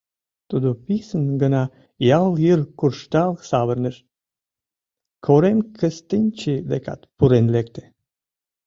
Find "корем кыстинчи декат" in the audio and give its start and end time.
5.25-7.01